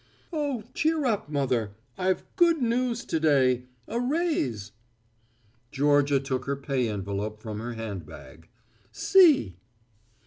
"Oh, 0.33 0.63
cheer 0.73 1.05
up, 1.05 1.29
mother. 1.29 1.75
I've 1.95 2.23
good 2.35 2.59
news 2.59 3.05
to 3.05 3.19
day 3.19 3.65
a 3.87 3.99
raise." 3.99 4.71
Georgia 5.69 6.19
took 6.19 6.45
her 6.45 6.55
pay 6.55 6.89
envelope 6.89 7.39
from 7.39 7.59
her 7.59 7.73
handbag. 7.73 8.49
"See!" 8.91 9.57